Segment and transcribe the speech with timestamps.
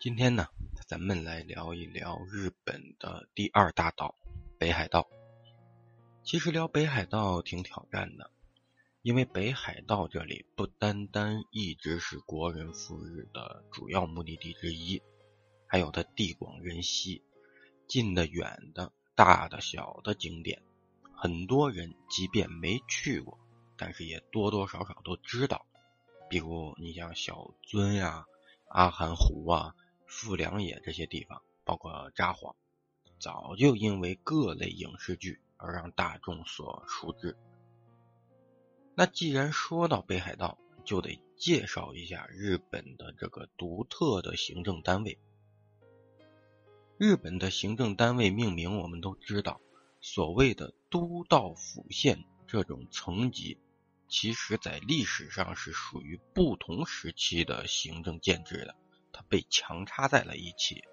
[0.00, 0.46] 今天呢，
[0.86, 4.14] 咱们来聊一聊日本的第二大岛
[4.56, 5.08] 北海道。
[6.22, 8.30] 其实聊北海道挺挑战的，
[9.02, 15.02] 因为北海道这里不单单一直是国人赴日的主要目的地之一，
[15.66, 17.24] 还有它地广人稀、
[17.88, 20.62] 近的远的、大的小的景点，
[21.12, 23.36] 很多人即便没去过，
[23.76, 25.66] 但是也多多少少都知道。
[26.30, 28.24] 比如你像小樽呀、
[28.68, 29.74] 阿寒湖啊。
[30.08, 32.56] 富良野这些地方，包括札幌，
[33.20, 37.36] 早就因为各类影视剧而让大众所熟知。
[38.94, 45.18] 那既然说到北海道，就得介绍一下日本的这个独特的行政单位。
[46.96, 49.60] 日本的行政单位命名我们都知道，
[50.00, 53.58] 所谓的都道府县这种层级，
[54.08, 58.74] 其实在历史上是属于不同时期的行政建制的。
[59.28, 60.84] 被强插在了一起，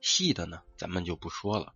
[0.00, 1.74] 细的呢，咱们就不说了。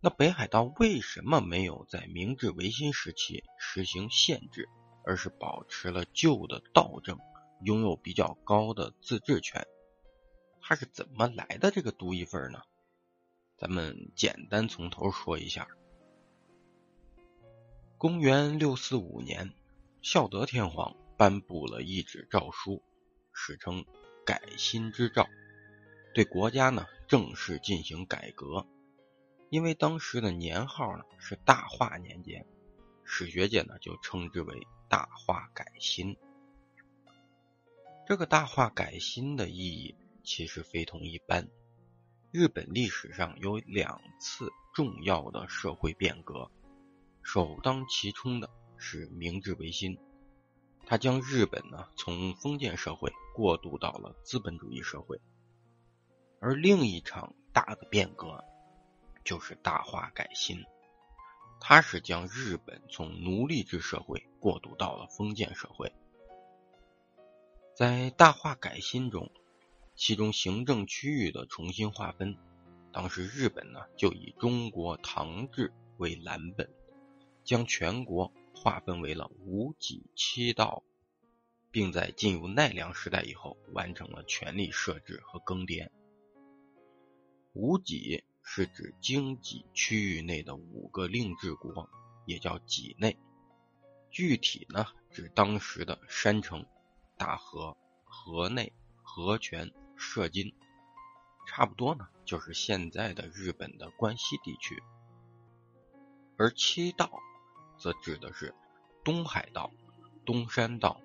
[0.00, 4.68] 那北海道为什么没有在明治维新时期实行限制，
[5.04, 7.18] 而是保持了旧的道政，
[7.62, 9.66] 拥有比较高的自治权？
[10.60, 12.62] 它是怎么来的这个独一份呢？
[13.56, 15.68] 咱们简单从头说一下。
[17.96, 19.54] 公元六四五年，
[20.00, 22.82] 孝德天皇颁布了一纸诏书，
[23.32, 23.84] 史称。
[24.24, 25.28] 改新之诏，
[26.14, 28.66] 对国家呢正式进行改革。
[29.50, 32.46] 因为当时的年号呢是大化年间，
[33.04, 36.16] 史学界呢就称之为大化改新。
[38.06, 41.48] 这个大化改新的意义其实非同一般。
[42.30, 46.50] 日本历史上有两次重要的社会变革，
[47.22, 48.48] 首当其冲的
[48.78, 49.98] 是明治维新。
[50.86, 55.20] 他将日本呢从封建社会过渡到了资本主义社会，
[56.38, 58.44] 而另一场大的变革
[59.24, 60.64] 就是大化改新，
[61.60, 65.92] 它是将日本从奴隶制社会过渡到了封建社会。
[67.74, 69.30] 在大化改新中，
[69.94, 72.36] 其中行政区域的重新划分，
[72.92, 76.68] 当时日本呢就以中国唐制为蓝本，
[77.44, 78.30] 将全国。
[78.62, 80.84] 划分为了五级七道，
[81.72, 85.90] 并在进入奈良时代以后完成了权力设置和更迭。
[87.54, 91.90] 五级是指经济区域内的五个令制国，
[92.24, 93.18] 也叫畿内。
[94.12, 96.64] 具体呢，指当时的山城、
[97.16, 100.54] 大河、河内、河泉、涉津，
[101.48, 104.80] 差不多呢，就是现在的日本的关西地区。
[106.36, 107.10] 而七道。
[107.82, 108.54] 则指的是
[109.02, 109.72] 东海道、
[110.24, 111.00] 东山道、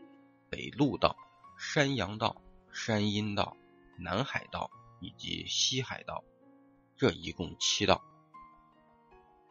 [0.47, 1.17] 北陆道、
[1.57, 2.39] 山阳道、
[2.71, 3.57] 山阴道、
[3.97, 4.69] 南海道
[5.01, 6.23] 以及西海道，
[6.95, 8.03] 这一共七道。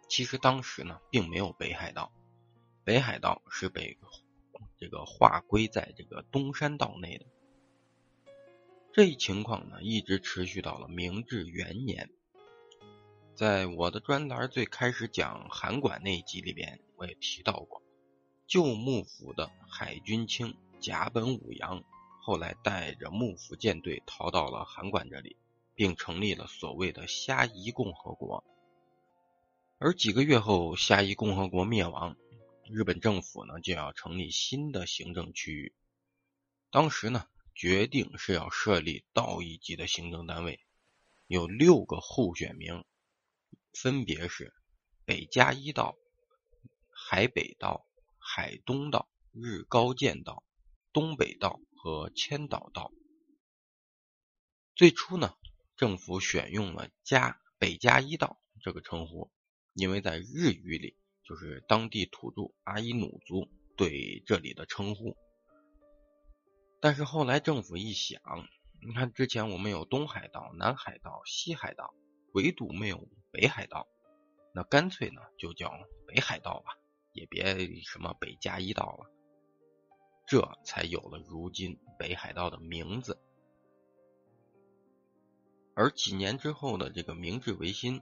[0.09, 2.13] 其实当时呢，并没有北海道，
[2.85, 3.99] 北海道是被
[4.79, 7.27] 这个划归在这个东山道内的。
[8.93, 12.09] 这一情况呢，一直持续到了明治元年。
[13.37, 17.83] 在我的专栏最开始讲函馆那一集里边，我也提到过，
[18.47, 21.85] 旧幕府的海军卿甲本武洋，
[22.23, 25.37] 后来带着幕府舰队逃到了函馆这里，
[25.75, 28.43] 并成立了所谓的虾夷共和国。
[29.77, 32.17] 而几个月后，虾夷共和国灭亡，
[32.65, 35.75] 日本政府呢就要成立新的行政区域。
[36.71, 40.59] 当时呢，决定是要设立道一级的行政单位，
[41.27, 42.83] 有六个候选名。
[43.83, 44.55] 分别是
[45.05, 45.99] 北加伊道、
[46.89, 47.87] 海北道、
[48.19, 50.43] 海东道、日高见道、
[50.95, 52.91] 东北道和千岛道。
[54.75, 55.35] 最初呢，
[55.77, 59.31] 政府选用了加北加伊道这个称呼，
[59.75, 63.47] 因为在日语里就是当地土著阿伊努族
[63.77, 65.19] 对这里的称呼。
[66.81, 68.23] 但是后来政府一想，
[68.81, 71.95] 你看之前我们有东海道、南海道、西海道，
[72.37, 73.09] 唯独没有。
[73.33, 73.87] 北海道，
[74.55, 75.71] 那干脆呢就叫
[76.07, 76.79] 北海道吧，
[77.13, 77.45] 也别
[77.83, 79.11] 什么北加一道了，
[80.27, 83.19] 这才有了如今北海道的名字。
[85.75, 88.01] 而几年之后的这个明治维新，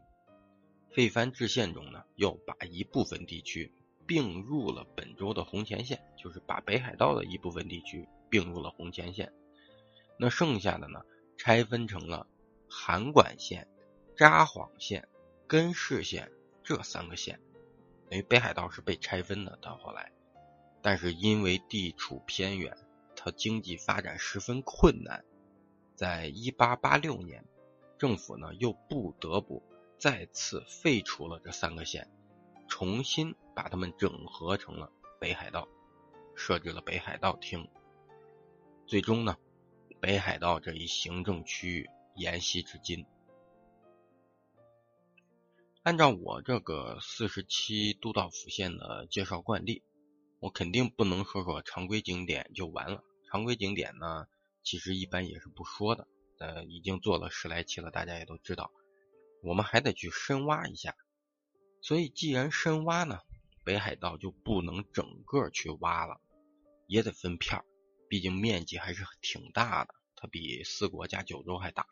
[0.93, 3.73] 废藩置县中呢，又把一部分地区
[4.07, 9.33] 并入了本州的红前线，就是把北海道的一部分地区并入了红前线，
[10.17, 11.03] 那剩下的呢，
[11.37, 12.29] 拆分成了
[12.71, 13.67] 函馆县、
[14.17, 15.09] 札幌县。
[15.47, 16.33] 根室县
[16.65, 17.39] 这三个县，
[18.11, 19.59] 因为北海道是被拆分的。
[19.61, 20.11] 到后来，
[20.81, 22.77] 但是因为地处偏远，
[23.15, 25.23] 它经济发展十分困难，
[25.95, 27.45] 在一八八六年，
[27.99, 29.63] 政府呢又不得不
[29.99, 32.11] 再次废除了这三个县，
[32.69, 34.91] 重新把它们整合成了
[35.21, 35.69] 北海道，
[36.35, 37.69] 设置了北海道厅。
[38.87, 39.37] 最终呢，
[40.01, 43.07] 北海道这一行政区域沿袭至今。
[45.85, 49.83] 按照我这个四十七都道府县的介绍惯例，
[50.41, 53.05] 我肯定不能说说常规景点就完了。
[53.31, 54.27] 常规景点呢，
[54.63, 56.09] 其实一般也是不说的。
[56.39, 58.73] 呃，已经做了十来期了，大家也都知道，
[59.43, 60.97] 我们还得去深挖一下。
[61.83, 63.19] 所以既然深挖呢，
[63.63, 66.19] 北海道就不能整个去挖了，
[66.87, 67.65] 也得分片儿，
[68.09, 71.87] 毕竟面积还是挺大的，它比四国加九州还大。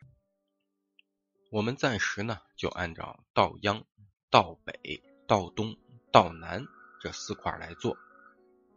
[1.53, 3.85] 我们暂时呢，就按照道央、
[4.31, 5.77] 道北、道东、
[6.11, 6.65] 道南
[6.99, 7.95] 这四块来做。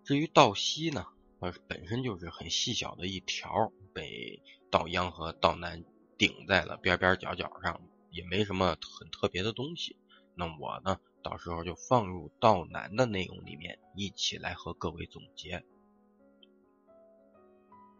[0.04, 1.06] 至于道西呢，
[1.40, 5.86] 它本身就是很细小的一条，被道央和道南
[6.18, 7.80] 顶在了边边角角上，
[8.10, 9.96] 也没什么很特别的东西。
[10.34, 15.64] 那我呢，到时候就放入道南的内容里面，一起来和各位总结。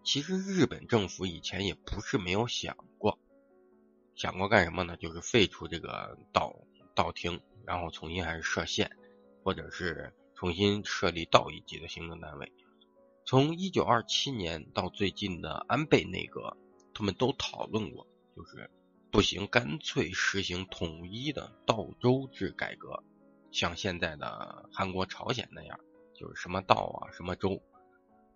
[0.05, 3.19] 其实日本政府以前也不是没有想过。
[4.17, 4.97] 想过干什么呢？
[4.97, 6.57] 就是废除这个道
[6.95, 8.91] 道厅，然后重新还是设县，
[9.45, 12.51] 或者是重新设立道一级的行政单位。
[13.27, 16.57] 从一九二七年到最近的安倍内阁，
[16.95, 18.71] 他们都讨论过，就是
[19.11, 23.05] 不行，干脆实行统一的道州制改革，
[23.53, 25.79] 像现在的韩国、朝鲜那样，
[26.15, 27.61] 就是什么道啊，什么州。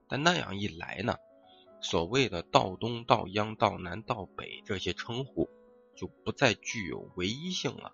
[0.09, 1.17] 但那样一来呢，
[1.81, 5.49] 所谓的道东、道央、道南、道北这些称呼。
[6.01, 7.93] 就不再具有唯一性了，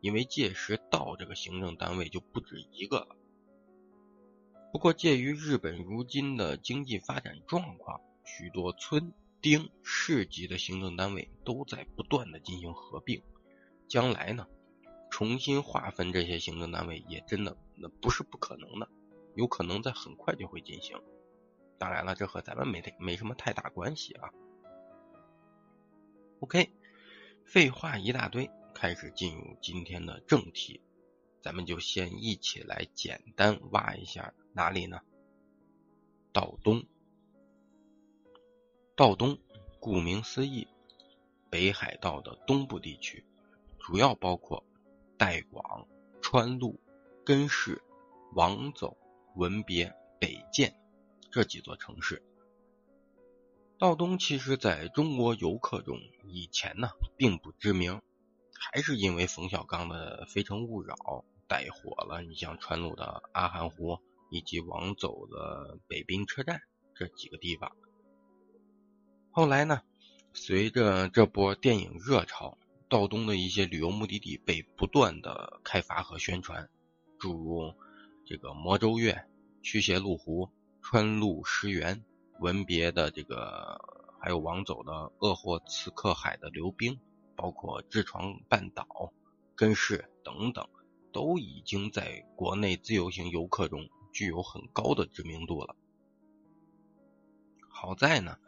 [0.00, 3.14] 因为届时道这个行政单位就不止一个了。
[4.72, 13.22] 不过，介于日本如今的经济发展状况，许多村町市级的行政单位都在不断的进行合并。
[13.86, 14.48] 将来呢，
[15.12, 18.88] 重新划分这些行政单位也真的那不是不可能的，
[19.36, 21.00] 有可能在很快就会进行。
[21.78, 24.30] 当然了，这和咱们没没什么太大关系啊。
[26.40, 26.68] OK。
[27.44, 30.80] 废话一大堆，开始进入今天的正题，
[31.40, 35.00] 咱们就先一起来简单挖一下哪里呢？
[36.32, 36.82] 道东，
[38.96, 39.38] 道东，
[39.78, 40.66] 顾名思义，
[41.48, 43.24] 北海道的东部地区，
[43.78, 44.64] 主要包括
[45.16, 45.86] 代广、
[46.20, 46.80] 川路、
[47.24, 47.80] 根室、
[48.32, 48.96] 王走、
[49.36, 50.74] 文别、北见
[51.30, 52.20] 这几座城市。
[53.84, 56.88] 道东其实在中国游客中以前呢
[57.18, 58.00] 并不知名，
[58.58, 60.94] 还是因为冯小刚的《非诚勿扰》
[61.46, 62.22] 带火了。
[62.22, 63.98] 你像川路的阿寒湖
[64.30, 66.62] 以及王走的北滨车站
[66.94, 67.72] 这几个地方。
[69.30, 69.82] 后来呢，
[70.32, 72.56] 随着这波电影热潮，
[72.88, 76.70] 道东的一些旅游目的地被不断的开发和宣传，
[77.18, 77.74] 诸如
[78.24, 79.26] 这个魔州岳、
[79.62, 80.48] 驱邪路湖、
[80.80, 82.02] 川路石原。
[82.40, 83.80] 文别的这个，
[84.20, 86.98] 还有王走的鄂霍次克海的流冰，
[87.36, 89.12] 包括智床半岛、
[89.54, 90.68] 根室等等，
[91.12, 95.76] 都已经在国内自由行游客中具有很高的知名度了。
[97.68, 98.38] 好在呢，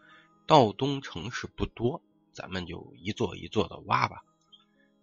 [0.46, 2.02] 道东城市不多，
[2.32, 4.22] 咱们就一座一座的挖吧，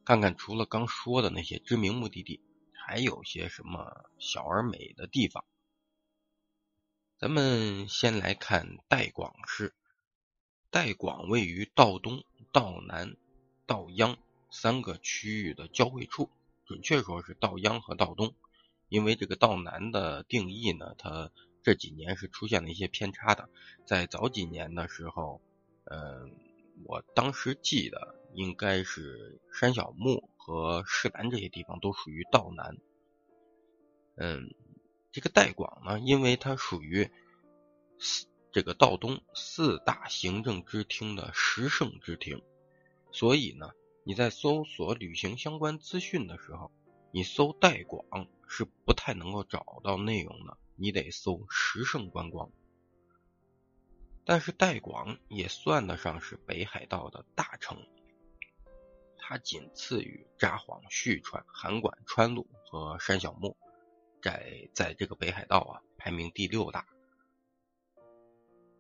[0.03, 2.41] 看看除了刚说的那些知名目的地，
[2.73, 5.43] 还有些什么小而美的地方。
[7.23, 9.73] 咱们先来看代广市。
[10.69, 13.15] 代广位于道东、道南、
[13.65, 14.17] 道央
[14.51, 16.29] 三个区域的交汇处，
[16.65, 18.35] 准确说是道央和道东。
[18.89, 23.47] 因为这个道南的定义呢，它这几年是出现了一些偏差的。
[23.85, 25.39] 在早几年的时候，
[25.85, 26.29] 嗯，
[26.83, 32.77] 我当时记得应该是山小木和市南这些地方都属于道南。
[34.17, 34.53] 嗯。
[35.13, 37.09] 这个代广呢，因为它属于
[37.99, 42.41] 四这个道东四大行政支厅的十胜支厅，
[43.11, 43.69] 所以呢，
[44.03, 46.71] 你在搜索旅行相关资讯的时候，
[47.11, 52.51] 你搜代广是不太能够找到内容的，你得搜十胜观光。
[54.25, 57.77] 但是代广也算得上是北海道的大城，
[59.19, 63.55] 它仅次于札幌、旭川、函馆、川路和山小木。
[64.23, 66.87] 在在这个北海道啊，排名第六大。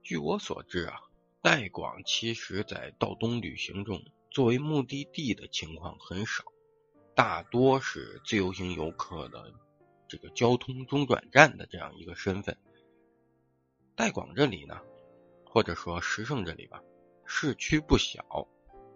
[0.01, 1.01] 据我所知啊，
[1.41, 6.45] 代广其实在道东旅行中作为目的地的情况很少，
[7.13, 9.53] 大多是自由行游客的
[10.07, 12.57] 这个交通中转站的这样一个身份。
[13.95, 14.79] 代广这里呢，
[15.45, 16.81] 或者说石胜这里吧，
[17.25, 18.47] 市区不小，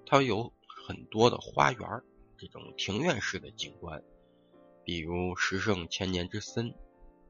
[0.05, 2.01] 它有很多的花园，
[2.37, 4.01] 这种庭院式的景观，
[4.87, 6.73] 比如石胜千年之森、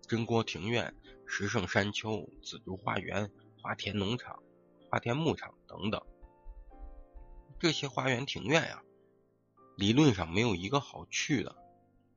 [0.04, 0.94] 真国庭院、
[1.26, 4.44] 石胜山丘、紫竹花园、花田农场、
[4.88, 6.00] 花田牧场等等。
[7.58, 8.84] 这些花园庭院呀，
[9.76, 11.56] 理论上没有一个好去的，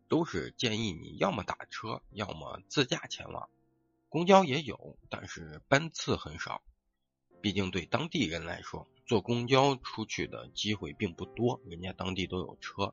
[0.08, 3.48] 都是建议你要么打车，要么自驾前往。
[4.10, 6.62] 公交也有，但是班次很少。
[7.40, 12.92] 毕竟对当地人来说，坐公交出去的机会并不多，人家当地都有车。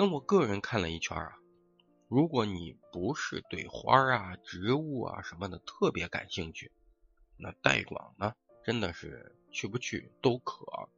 [0.00, 1.36] 那我个人看了一圈啊，
[2.06, 6.70] 如果你不是对花啊、植物啊什么的特别感兴趣，
[7.36, 8.32] 那代广呢，
[8.64, 10.88] 真的是去不去都可，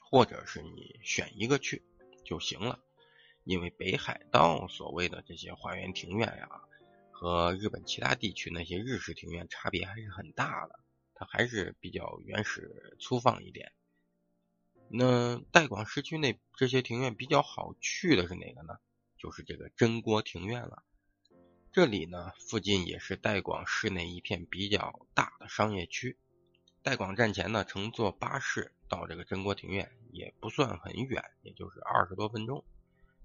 [0.00, 1.82] 或者是你选一个去
[2.24, 2.80] 就行了。
[3.44, 6.48] 因为北海道所谓的这些花园庭院呀。
[7.12, 10.80] 和日本其他地区那些日式庭院差别还是很大的，
[11.14, 13.72] 它还是比较原始粗放一点。
[14.90, 18.78] 那代广市区内这些庭院比较好去的是哪个呢？
[19.18, 20.82] 就是这个真锅庭院了。
[21.72, 26.16] 这里呢，附近也是代广市内一片比较大的商业区。
[26.82, 32.64] 代广站前呢，乘坐巴士到这个真锅庭院也不算很远，也就是二十多分钟。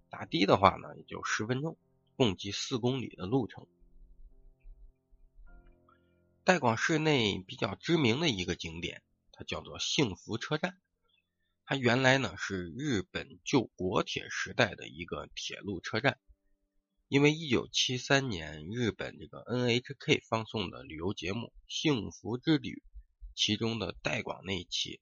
[0.10, 1.78] 打的的话呢，也就十分钟，
[2.18, 3.66] 共计四公里的路程。
[6.44, 9.02] 代广市内比较知名的一个景点，
[9.32, 10.78] 它叫做幸福车站。
[11.66, 16.20] 它原来呢是日本旧国铁时代的一个铁路车站，
[17.08, 22.70] 因为1973年日本这个 NHK 放送的旅游节目《幸福之旅》
[23.36, 25.00] 其中的代广那一期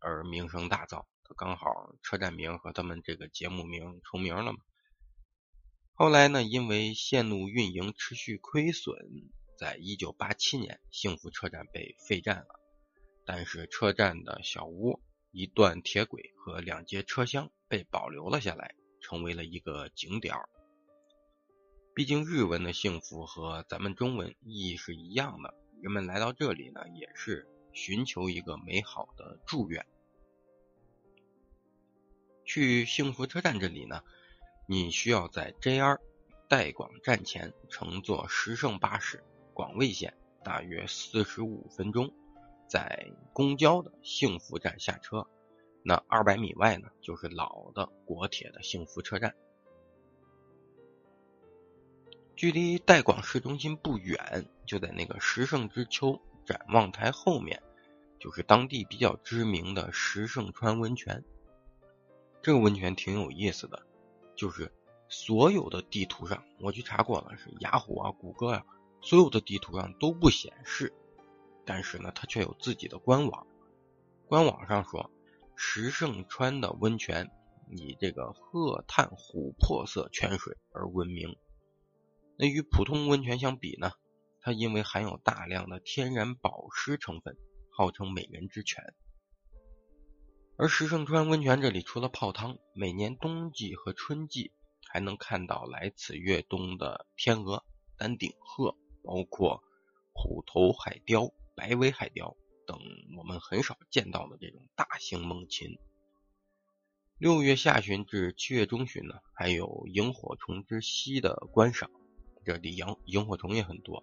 [0.00, 1.06] 而名声大噪。
[1.24, 4.58] 它刚好车站名和他们这个节目名重名了嘛。
[5.92, 8.96] 后来呢，因为线路运营持续亏损。
[9.58, 12.58] 在一九八七年，幸福车站被废站了，
[13.26, 20.48] 但是车站的小屋、一段铁轨和两节车厢被保留了下来，成为了一个景点儿。
[21.94, 29.86] 毕竟日文的幸福和咱们中文意义是一样的，人们来到这里呢，也是寻求一个美好的祝愿。
[32.44, 34.02] 去幸福车站这里呢，
[34.66, 35.98] 你需要在 JR
[36.48, 39.22] 代广站前乘坐十胜巴士。
[39.52, 42.14] 广味线大约四十五分钟，
[42.70, 45.26] 在公交的幸福站下车，
[45.82, 49.34] 那二百米外呢就是老的国铁的幸福车站。
[52.36, 57.60] 距离代广市中心不远，就在那个石胜之丘展望台后面，
[58.20, 61.24] 就是当地比较知名的石胜川温泉。
[62.40, 63.84] 这个温泉挺有意思的，
[64.36, 64.72] 就是
[65.08, 68.64] 所有的地图上我去查过了，是雅虎啊、谷歌啊。
[69.02, 70.92] 所有的地图上都不显示，
[71.64, 73.46] 但是呢，它却有自己的官网。
[74.26, 75.10] 官网上说，
[75.56, 77.30] 石胜川的温泉
[77.70, 81.36] 以这个褐炭琥珀色泉水而闻名。
[82.36, 83.92] 那与普通温泉相比呢，
[84.40, 87.36] 它因为含有大量的天然保湿成分，
[87.70, 88.94] 号称美人之泉。
[90.56, 94.52] 而石胜川温泉这里除了泡汤，每年冬季和春季
[94.88, 97.64] 还能看到来此越冬的天鹅、
[97.96, 98.76] 丹顶鹤。
[99.02, 99.62] 包括
[100.12, 102.78] 虎头海雕、白尾海雕等
[103.18, 105.78] 我们很少见到的这种大型猛禽。
[107.18, 111.90] 六月下旬至七月中旬呢，还有萤火虫之息的观赏，
[112.46, 114.02] 这里萤萤火虫也很多。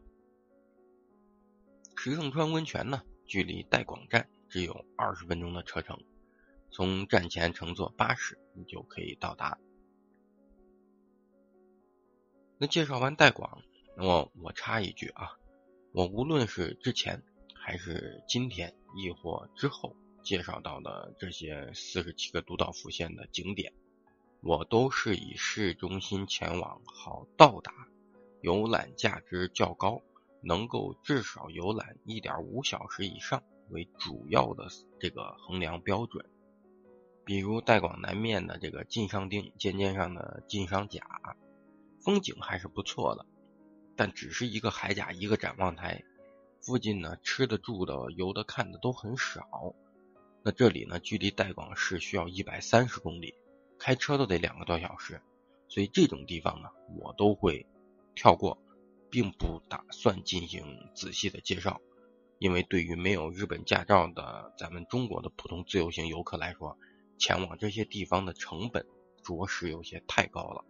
[1.95, 5.99] 石胜川温泉呢，距离代广站只有二十分钟的车程，
[6.69, 9.57] 从站前乘坐巴士，你就可以到达。
[12.59, 13.63] 那介绍完代广。
[13.95, 15.31] 那么我插一句啊，
[15.91, 17.23] 我无论是之前
[17.67, 19.93] 还是今天，亦或之后
[20.23, 23.73] 介绍到的这些四十七个都道府县的景点，
[24.39, 27.73] 我都是以市中心前往好到达、
[28.39, 30.01] 游览价值较高、
[30.41, 36.25] 能够至少游览一点五小时以上为主要的这个衡量标准。
[37.25, 41.05] 比如代广南面的这个晋商町尖尖上的晋商甲，
[42.01, 43.25] 风景还是不错的。
[43.97, 46.01] 但只是一个海甲，一个展望台，
[46.67, 49.73] 附近呢吃的、住的、游的、看的都很少。
[50.43, 53.33] 那这里呢，距离代广市需要一百三十公里，
[53.79, 55.21] 开车都得两个多小时。
[55.69, 56.67] 所以这种地方呢，
[56.99, 57.65] 我都会
[58.15, 58.57] 跳过，
[59.09, 61.79] 并不打算进行仔细的介绍。
[62.37, 66.77] 因为对于没有日本驾照的咱们中国的普通自由行游客来说，
[67.17, 68.85] 前往这些地方的成本
[69.23, 70.65] 着实有些太高了。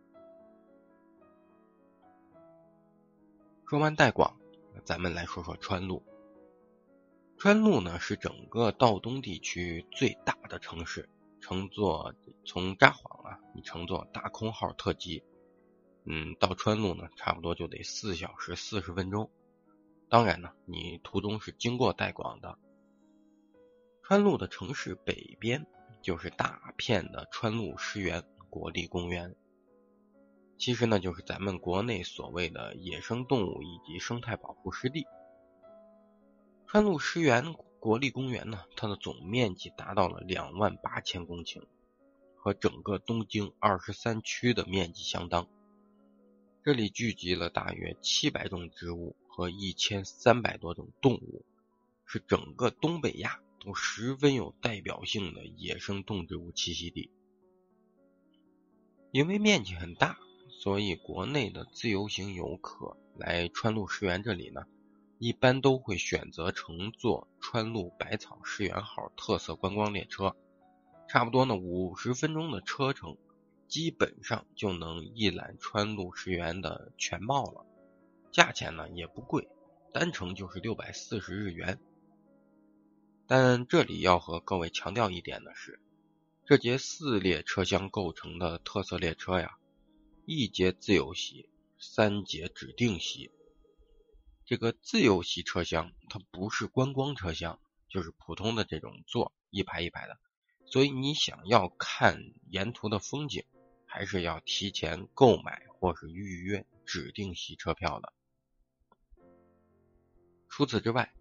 [3.68, 4.38] 说完代广，
[4.86, 6.04] 咱们来说说川路。
[7.38, 11.08] 川路呢是整个道东地区最大的城市，
[11.40, 12.14] 乘坐
[12.46, 15.24] 从札幌啊，你乘坐大空号特急，
[16.04, 19.30] 嗯，到川路呢差不多就得四小时四十分钟。
[20.10, 22.58] 当然呢，你途中是经过代广的。
[24.04, 25.68] 川路的城市北边
[26.02, 29.36] 就是大片的川路湿原国立公园，
[30.58, 35.06] 其实呢就是咱们国内所谓的野生动物以及生态保护湿地。
[36.66, 41.64] 川路湿原国立公园呢，它的总面积达到了两万八千公顷，
[42.36, 45.48] 和整个东京二十三区的面积相当。
[46.64, 51.46] 这里聚集了大约七百种植物和一千三百多种动物，
[52.06, 53.40] 是整个东北亚。
[53.60, 57.10] 都十分有代表性的野生动植物栖息地，
[59.12, 60.18] 因为面积很大，
[60.60, 64.66] 所以国内的自由行游客来川路湿原这里呢，
[65.20, 70.36] 一般都会选择乘坐川路百草湿原号特色观光列车，
[71.08, 73.18] 差不多呢五十分钟的车程，
[73.68, 77.64] 基本上就能一览川路湿原的全貌了，
[78.32, 79.48] 价钱呢也不贵，
[79.94, 81.80] 单程就是六百四十日元。
[83.28, 85.80] 但这里要和各位强调一点的是，
[86.48, 89.58] 这节四列车厢构成的特色列车呀，
[90.30, 93.32] 一节自由席，三节指定席。
[94.46, 100.20] 这个自由席车厢它不是观光车厢，就是普通的这种座，一排一排的。
[100.66, 103.46] 所以你想要看沿途的风景，
[103.86, 108.12] 还是要提前购买或是预约指定席车票的。
[110.50, 111.14] 除此之外，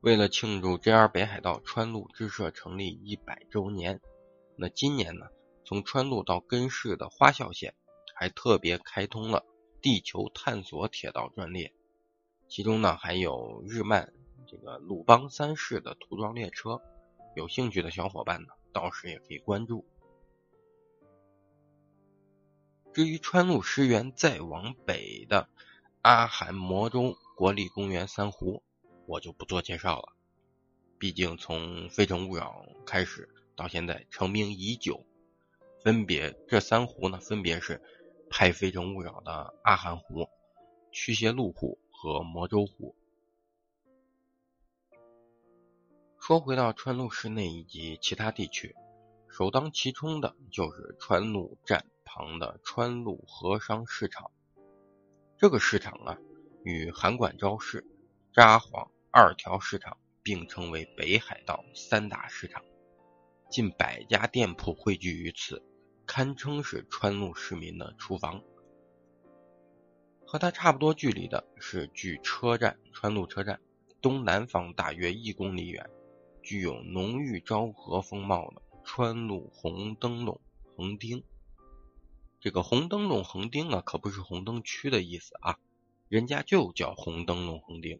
[0.00, 4.00] 为了庆祝 JR 北海道川路支社成立一百周年，
[4.56, 5.28] 那今年呢，
[5.64, 7.76] 从川路到根室的花孝线
[8.22, 9.44] 还特别开通了
[9.80, 11.72] 地球探索铁道专列，
[12.46, 14.12] 其中呢还有日漫
[14.46, 16.80] 这个鲁邦三世的涂装列车，
[17.34, 19.84] 有兴趣的小伙伴呢，到时也可以关注。
[22.92, 25.48] 至于川路湿原再往北的
[26.02, 28.62] 阿寒魔州国立公园三湖。
[29.06, 30.12] 我就不做介绍了，
[30.96, 35.04] 毕竟从《非诚勿扰》开始到现在成名已久，
[35.82, 37.82] 分别这三湖呢，分别是
[38.32, 40.26] 拍《非诚勿扰》的阿寒湖、
[40.90, 42.96] 驱邪路湖和魔州湖。
[46.18, 48.74] 说回到川路市内以及其他地区，
[49.28, 54.30] 首当其冲的就是川路站旁的川路和商市场。
[55.36, 56.16] 这个市场啊，
[56.64, 57.86] 与函馆昭市。
[58.32, 62.64] 札幌二条市场并称为北海道三大市场，
[63.50, 65.62] 近百家店铺汇聚于此，
[66.14, 68.42] 堪称是川路市民的厨房。
[70.26, 73.62] 和它差不多距离的是距车站川路车站
[74.02, 75.88] 东南方大约一公里远，
[76.42, 80.38] 具有浓郁昭和风貌的川路红灯笼
[80.76, 81.24] 横丁。
[82.40, 85.58] 这个红灯笼横丁啊，可不是红灯区的意思啊，
[86.10, 87.98] 人家就叫红灯笼横丁。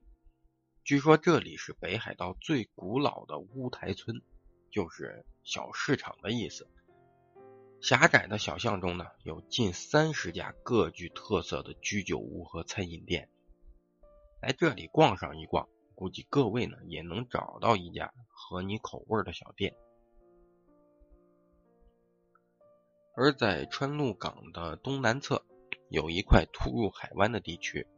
[0.84, 4.20] 据说这里是北海道最古老的乌台村，
[4.70, 6.68] 就是小市场的意思。
[7.82, 13.28] 狭窄的小巷中呢，有近三十家各具特色的居酒屋和餐饮店。
[14.40, 19.74] 来这里逛上一逛，估计各位呢也能找到一家合你口味的小店。
[23.16, 25.44] 而在川路港的东南侧，
[25.90, 27.88] 有一块突入海湾的地区，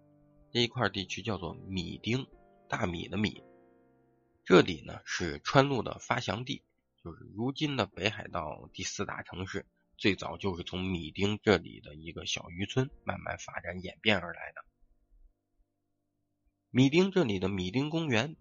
[0.51, 2.27] 这一块地区叫做米丁。
[2.66, 3.44] 大米的米，
[4.44, 6.62] 这里呢是川路的发祥地，
[7.05, 14.64] 就是如今的北海道第四大城市，最早就是从米丁这里的一个小渔村慢慢发展演变而来的。
[16.70, 18.37] 米丁这里的米丁公园，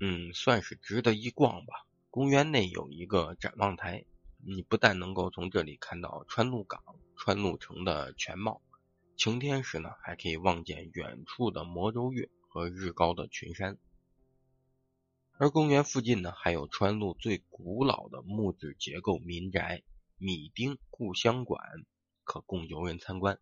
[0.00, 1.86] 嗯，算是值得一逛吧。
[2.10, 4.04] 公园内有一个展望台，
[4.38, 6.82] 你不但能够从这里看到川路港、
[7.16, 8.62] 川路城的全貌，
[9.16, 12.28] 晴天时呢还可以望见远处的魔州月。
[12.46, 13.78] 和日高的群山，
[15.38, 19.82] 而公园附近呢，还有川路最古老的木质结构民宅
[20.16, 21.60] 米丁故乡馆，
[22.22, 23.40] 可供游人参观。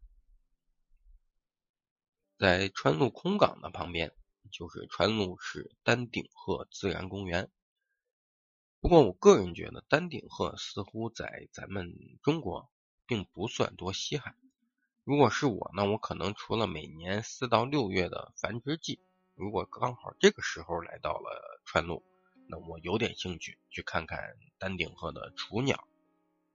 [2.39, 4.13] 在川路空港的旁边，
[4.51, 7.51] 就是川路市丹顶鹤自然公园。
[8.81, 12.73] 不过，我个人觉得丹顶鹤似乎在咱们中国
[13.07, 14.37] 并不算多稀罕。
[15.05, 18.99] 如果是我呢，我可能除了每年四到六月的繁殖季，
[19.35, 22.03] 如果刚好这个时候来到了川路，
[22.49, 25.87] 那我有点兴趣去看看丹顶鹤的雏鸟。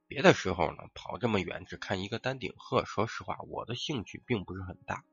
[0.08, 5.04] 别的时候呢，跑这么远只看一个丹顶鹤，说实话，我的兴趣并不是很大。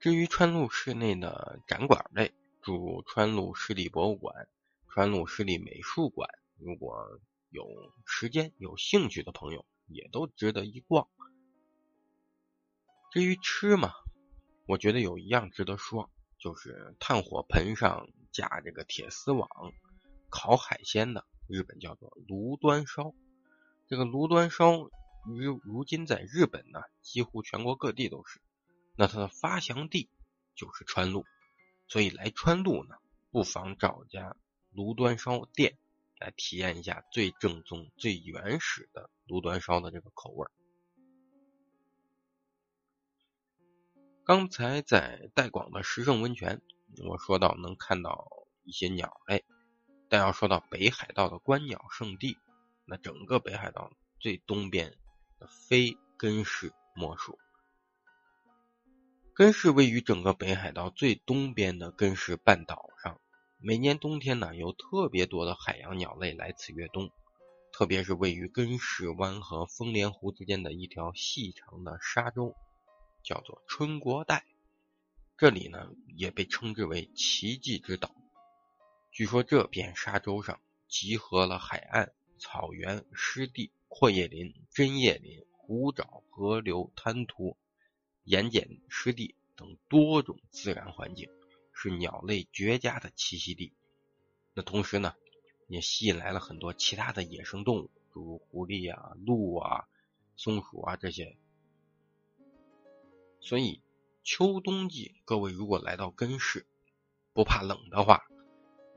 [0.00, 4.48] 至于川路市内的展馆类，如川路湿地博物馆、
[4.88, 7.20] 川路湿地美术馆，如果
[7.50, 7.64] 有
[8.04, 11.08] 时间、有兴趣的朋友，也都值得一逛。
[13.12, 13.92] 至于吃嘛，
[14.66, 19.48] 我觉得有一样值得说，就是炭火盆上架这个铁丝网
[20.28, 23.14] 烤海鲜的，日本叫做炉端烧。
[23.86, 24.88] 这个炉端烧
[25.26, 28.40] 如如今在日本呢，几乎全国各地都是。
[28.96, 30.08] 那它的发祥地
[30.54, 31.24] 就是川路，
[31.88, 32.96] 所以来川路呢，
[33.30, 34.34] 不妨找家
[34.70, 35.76] 炉端烧店
[36.18, 40.48] 来体验一下最正宗、最原始的炉端烧的这个口味。
[44.24, 46.62] 刚才在带广的石胜温泉，
[47.04, 49.44] 我说到能看到一些鸟类，
[50.12, 52.36] 但要说到北海道的观鸟圣地，
[52.84, 54.94] 那整个北海道最东边
[55.48, 57.38] 非根室莫属。
[59.32, 63.18] 根室位于整个北海道最东边的根室半岛上，
[63.56, 67.10] 每年冬天呢，有特别多的海洋鸟类来此越冬，
[67.72, 72.54] 特别是位于根室湾和丰莲湖之间的一条细长的沙洲。
[73.24, 74.44] 叫做春国带，
[75.38, 78.14] 这里呢也被称之为奇迹之岛。
[79.12, 87.58] 据说这片沙洲上集合了海岸、草原、湿地、阔叶林、针叶林、湖沼、河流、滩涂、
[88.24, 91.28] 盐碱湿地等多种自然环境，
[91.74, 93.74] 是鸟类绝佳的栖息地。
[94.54, 95.14] 那同时呢，
[95.68, 99.88] 也吸引来了很多其他的野生动物，如狐狸啊、鹿啊、
[100.36, 101.36] 松鼠啊这些。
[103.42, 103.82] 所以，
[104.24, 106.66] 秋冬季各位如果来到根室，
[107.34, 108.24] 不怕冷的话，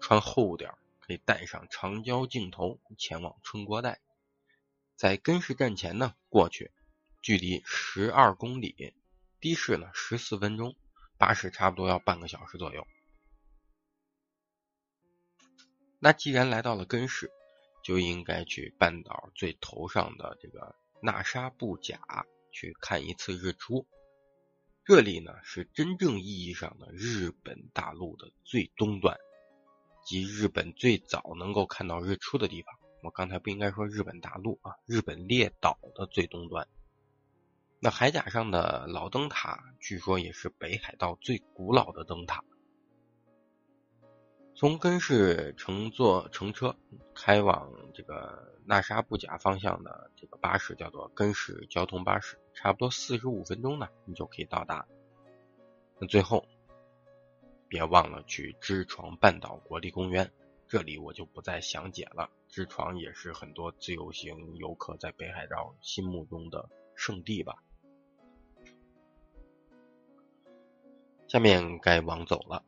[0.06, 4.00] 穿厚点可以带上长焦镜头前往春国带。
[4.96, 6.72] 在根室站前呢，过去
[7.24, 8.94] 距离十二公里，
[9.40, 10.76] 的士呢十四分钟，
[11.18, 12.86] 巴士差不多要半个小时左右。
[15.98, 17.32] 那既然来到了根室，
[17.84, 23.88] 就应该去半岛最头上的这个纳沙布甲去看一次日出。
[24.84, 29.18] 这里呢是真正意义上的日本大陆的最东端，
[30.06, 32.74] 即日本最早能够看到日出的地方。
[33.02, 36.68] 我刚才不应该说日本大陆啊，日本列岛的最东端。
[37.80, 42.44] 那海甲上的老灯塔，据说也是北海道最古老的灯塔。
[44.56, 46.76] 从根室乘坐乘车
[47.14, 54.88] 开往这个纳沙布甲方向的这个巴士叫做根室交通巴士，差不多四十五分钟呢，你就可以到达。
[56.00, 56.46] 那最后
[57.68, 60.32] 别忘了去知床半岛国立公园，
[60.68, 62.30] 这里我就不再详解了。
[62.48, 67.56] 知床也是很多自由行游客在北海道心目中的圣地吧。
[71.28, 72.64] 下面该往走了。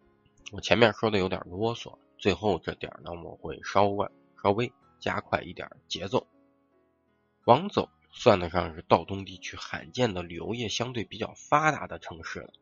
[0.52, 4.10] 我前面说的有点啰嗦，最后这点呢，我会稍微
[4.42, 6.28] 稍微加快一点节奏。
[7.46, 12.54] 往走算得上是道东地区罕见的旅游业相对比较发达的城市了。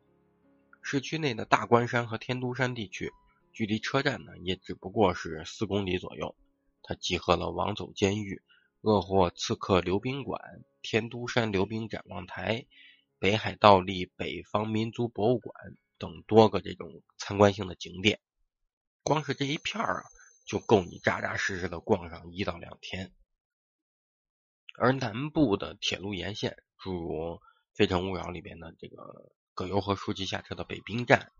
[0.88, 3.12] 市区内的大关山和天都山地区，
[3.52, 6.36] 距离车站呢也只不过是四公里左右。
[6.80, 8.40] 它集合了王走监狱、
[8.82, 10.40] 鄂霍次克溜冰馆、
[10.82, 12.66] 天都山溜冰展望台、
[13.18, 15.52] 北海道立北方民族博物馆。
[15.98, 18.20] 等多个这种参观性的景点，
[19.02, 20.04] 光是这一片儿啊，
[20.44, 23.12] 就够你扎扎实实的逛上一到两天。
[24.78, 27.08] 而南部的铁路沿线，诸如
[27.72, 31.32] 《非诚勿扰》里边的这个葛优和书记下车的北冰站，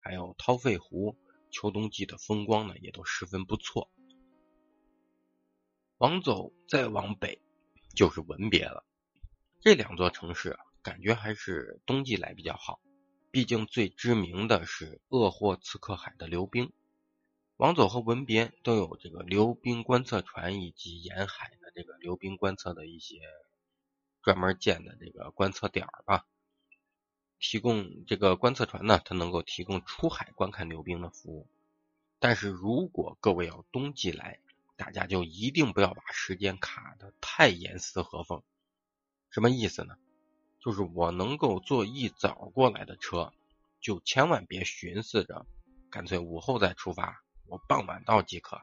[0.00, 1.18] 还有掏肺湖，
[1.50, 3.90] 秋冬季的风光呢，也都十分不错。
[5.98, 7.42] 往走再往北，
[7.94, 8.86] 就是文别了。
[9.60, 12.80] 这两座城市，感觉还是冬季来比较好。
[13.30, 16.72] 毕竟最知名的是鄂霍次克海的溜冰，
[17.58, 23.20] 王走和文别都有这个溜冰观测船以及沿海的这个溜冰观测的一些
[24.22, 26.24] 专门建的这个观测点吧。
[27.38, 31.48] 提供这个观测船呢，它能够提供出海观看溜冰的服务。
[32.18, 34.40] 但是如果各位要冬季来，
[34.76, 38.42] 大家就一定不要把时间卡的太严丝合缝。
[39.30, 39.96] 什么意思呢？
[40.60, 43.32] 就是我能够坐一早过来的车，
[43.80, 45.46] 就千万别寻思着，
[45.90, 48.60] 干脆午后再出发，我傍晚到即可。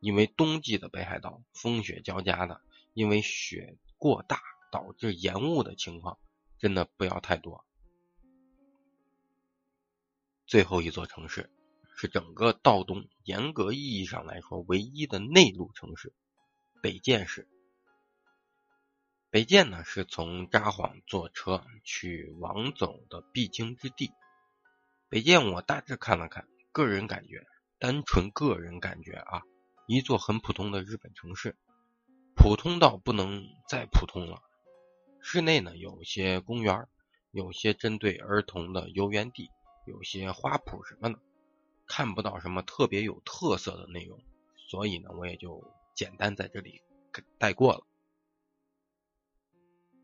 [0.00, 2.60] 因为冬季的北海道风雪交加的，
[2.92, 4.40] 因为雪过大
[4.72, 6.18] 导致延误的情况，
[6.58, 7.64] 真的不要太多。
[10.52, 11.48] 最后一座城市
[11.96, 16.12] 是整个道东严格意义上来说唯一的内陆城市——
[16.82, 17.48] 北见市。
[19.30, 24.10] 北见呢，是从札幌坐车去王总的必经之地。
[25.08, 27.46] 北见我大致看了看，个人感觉，
[27.78, 29.40] 单纯个人感觉啊，
[29.86, 31.56] 一座很普通的日本城市，
[32.36, 34.42] 普通到不能再普通了。
[35.22, 36.86] 室内呢有些公园，
[37.30, 39.48] 有些针对儿童的游园地，
[39.84, 41.18] 有些花圃什么的，
[41.86, 44.20] 看不到什么特别有特色的内容，
[44.68, 45.62] 所以呢我也就
[45.94, 46.82] 简单在这里
[47.38, 47.86] 带过了。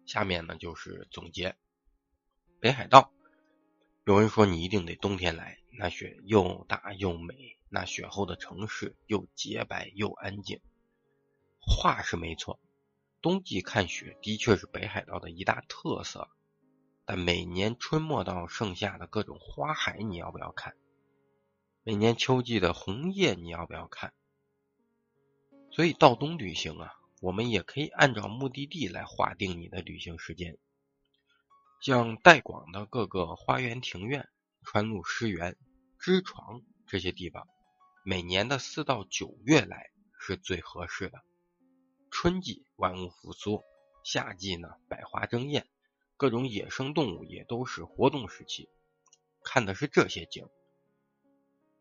[0.07, 1.57] 下面呢就是总结，
[2.61, 3.12] 北海道。
[4.05, 10.61] 有人说你一定得冬天来，那雪又大又美，那雪后的城市又洁白又安静。
[11.61, 12.59] 话是没错，
[13.21, 16.31] 冬季看雪的确是北海道的一大特色。
[17.09, 20.77] 但每年春末到盛夏的各种花海，你要不要看？
[21.83, 24.12] 每年秋季的红叶，你要不要看？
[25.71, 26.92] 所以到冬旅行啊，
[27.23, 30.59] 我们也可以按照目的地来划定你的旅行时间。
[31.81, 34.29] 像带广的各个花园庭院、
[34.62, 35.57] 川路诗园、
[35.99, 37.49] 织床这些地方，
[38.05, 39.87] 每年的四到九月来
[40.21, 41.23] 是最合适的。
[42.11, 43.62] 春季万物复苏，
[44.05, 45.66] 夏季呢百花争艳，
[46.18, 48.68] 各种野生动物也都是活动时期，
[49.44, 50.48] 看的是这些景。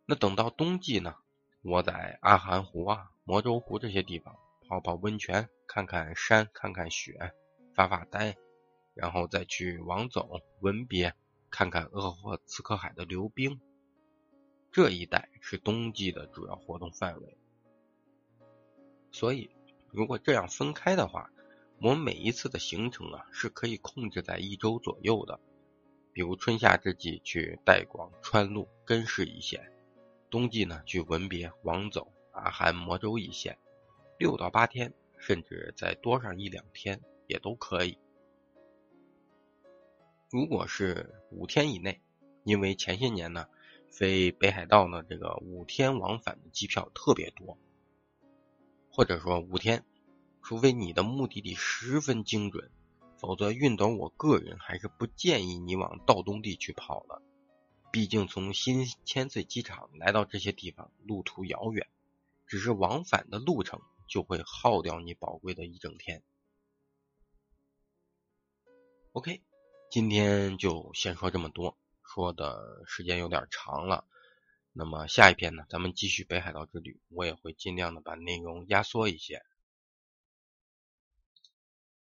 [0.05, 1.15] 那等到冬季呢，
[1.63, 4.37] 我在阿寒湖啊、魔州湖这些地方
[4.69, 7.33] 泡泡温泉，看看山，看看雪，
[7.73, 8.37] 发发呆。
[8.93, 11.15] 然后再去王走文别，
[11.49, 13.59] 看看鄂霍次克海的流冰。
[14.71, 17.37] 这一带是冬季的主要活动范围。
[19.11, 19.49] 所以，
[19.91, 21.31] 如果这样分开的话，
[21.79, 25.39] 我们每一次的行程啊是可以控制在一周左右的。
[26.11, 29.71] 比如春夏之际去带广、川路、根室一线，
[30.31, 33.59] 冬季呢去文别、王走阿寒、魔州一线，
[34.17, 37.99] 六到八天，甚至再多上一两天也都可以。
[40.31, 42.01] 如果是五天以内，
[42.43, 43.47] 因为前些年呢，
[43.91, 47.59] 飞北海道呢这个五天往返的机票特别多，
[48.89, 49.85] 或者说五天，
[50.47, 52.71] 除非你的目的地十分精准，
[53.17, 57.21] 否则运斗我个人还是不建议你往道东地去跑了。
[57.91, 61.85] 毕竟从新千岁机场来到这些地方，路途遥远，
[62.45, 66.23] 只是往返的路程就会耗掉你宝贵的一整天。
[69.11, 69.41] OK。
[69.91, 74.05] 今天就先说这么多，说的时间有点长了。
[74.71, 79.43] 那么下一篇呢，咱们继续北海道之旅，我也会尽量的把内容压缩一些。